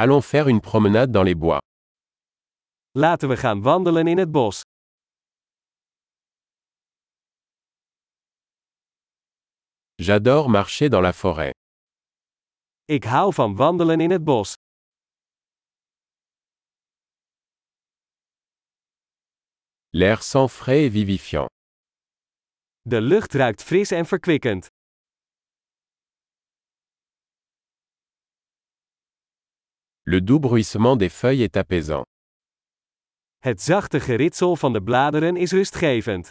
[0.00, 1.58] Allons faire une promenade dans les bois.
[2.94, 4.60] Laten we gaan wandelen in het bos.
[9.96, 11.50] J'adore marcher dans la forêt.
[12.84, 14.54] Ik hou van wandelen in het bos.
[19.90, 21.48] L'air sent frais et vivifiant.
[22.82, 24.66] De lucht ruikt fris en verkwikkend.
[30.10, 32.02] Le doux bruissement des feuilles est apaisant.
[33.38, 36.28] Het zachte geritsel van de bladeren is rustgevend.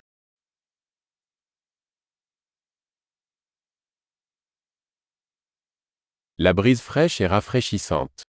[6.35, 8.21] La brise fraîche est rafraîchissante.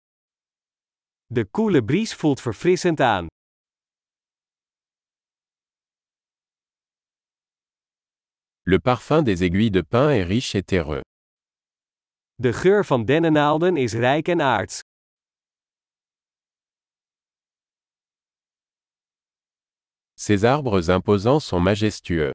[1.26, 3.28] De koele bries voelt verfrissend aan.
[8.64, 11.04] Le parfum des aiguilles de pin est riche et terreux.
[12.36, 14.87] De geur van dennennaalden is rijk en aards.
[20.20, 22.32] Ces arbres imposants sont majestueux.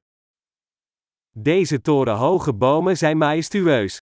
[1.35, 3.97] Deze torenhoge bomen zijn majestueus.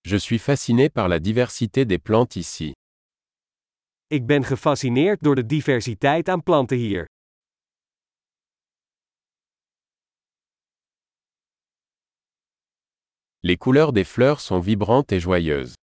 [0.00, 2.72] Je suis fasciné par la diversité des plantes ici.
[4.06, 7.04] Ik ben gefascineerd door de diversiteit aan planten hier.
[13.40, 15.81] Les couleurs des fleurs sont vibrantes et joyeuses.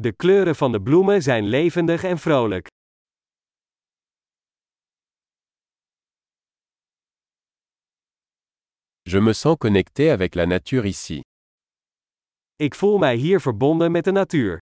[0.00, 2.66] De kleuren van de bloemen zijn levendig en vrolijk.
[9.02, 11.20] Je me sens connecté avec la nature ici.
[12.56, 14.58] Ik voel mij hier verbonden met de natuur.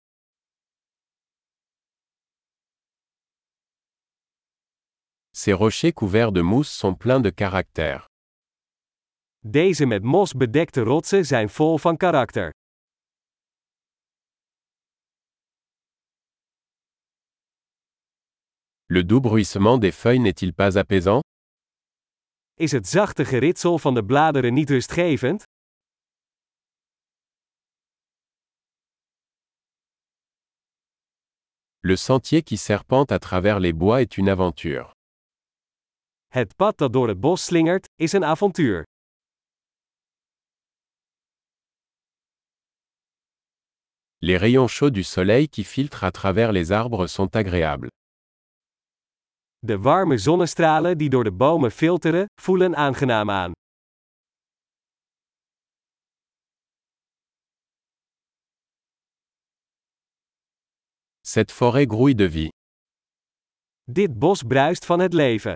[5.30, 8.04] Ces rochers couverts de mousse sont pleins de caractère.
[9.38, 12.50] Deze met mos bedekte rotsen zijn vol van karakter.
[18.88, 21.20] Le doux bruissement des feuilles n'est-il pas apaisant?
[22.54, 25.42] Is het zachte geritsel van de bladeren niet rustgevend?
[31.80, 34.92] Le sentier qui serpente à travers les bois est une aventure.
[36.26, 38.84] Het pad dat door het bos slingert, is een avontuur.
[44.18, 47.88] Les rayons chauds du soleil qui filtrent à travers les arbres sont agréables.
[49.66, 53.52] De warme zonnestralen die door de bomen filteren, voelen aangenaam aan.
[61.20, 62.48] Cette forêt grouille de vie.
[63.84, 65.54] Dit bos bruist van het leven.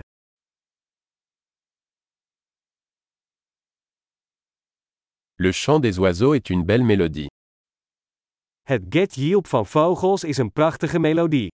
[5.35, 7.27] Le chant des oiseaux est une belle mélodie.
[8.61, 11.49] Het getjilp van vogels is een prachtige melodie.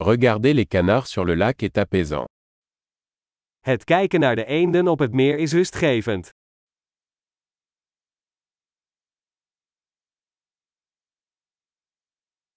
[0.00, 2.26] Regarder les canards sur le lac est apaisant.
[3.60, 6.30] Het kijken naar de eenden op het meer is rustgevend.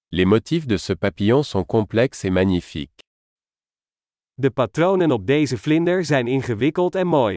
[0.07, 3.03] Les motifs de ce papillon sont complexes et magnifiques.
[4.33, 7.35] De patronen op deze vlinder zijn ingewikkeld en mooi.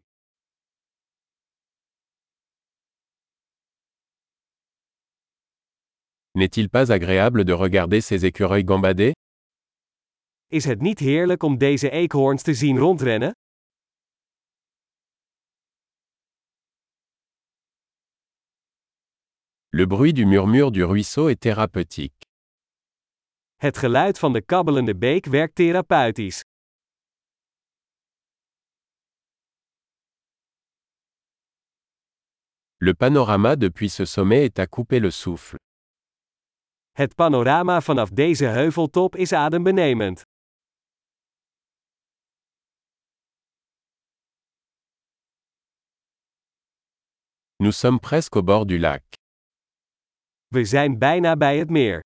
[6.31, 9.13] N'est-il pas agréable de regarder ces écureuils gambader?
[10.53, 13.33] Is het niet heerlijk om deze eekhoorns te zien rondrennen?
[19.69, 22.27] Le bruit du murmure du ruisseau est thérapeutique.
[23.57, 26.41] Het geluid van de kabbelende beek werkt therapeutisch.
[32.77, 35.57] Le panorama depuis ce sommet est à couper le souffle.
[36.91, 40.30] Het panorama vanaf deze heuveltop is adembenemend.
[47.63, 49.03] Nous sommes presque au bord du lac.
[50.49, 52.01] We zijn bijna bij het meer.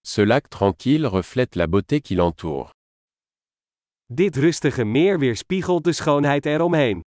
[0.00, 2.70] Ce lac tranquille reflète la beauté qui l'entoure.
[4.04, 7.00] Dit rustige meer weerspiegelt de schoonheid eromheen.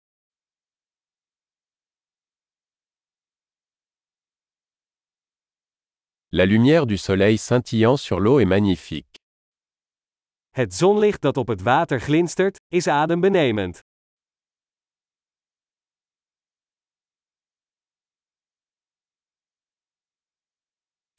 [6.29, 9.15] La lumière du soleil scintillant sur l'eau est magnifique.
[10.51, 13.87] Het zonlicht dat op het water glinstert, is adembenemend.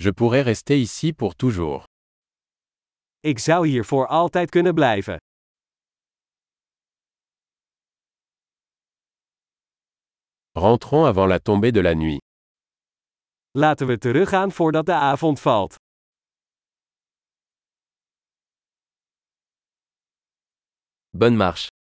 [0.02, 1.84] Je pourrais rester ici pour toujours.
[3.20, 5.18] Ik zou hier voor altijd kunnen blijven.
[10.52, 12.20] Rentrons avant la tombée de la nuit.
[13.52, 15.76] Laten we teruggaan voordat de avond valt.
[21.10, 21.70] Bonne marche.